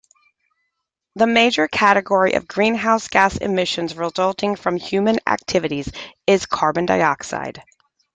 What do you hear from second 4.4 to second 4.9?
from